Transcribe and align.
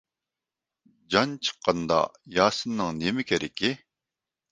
جان 1.15 1.35
چىققاندا 1.47 1.97
ياسىننىڭ 2.37 2.97
نېمە 3.03 3.27
كېرىكى. 3.33 3.71